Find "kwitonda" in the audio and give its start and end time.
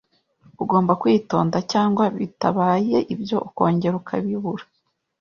1.01-1.57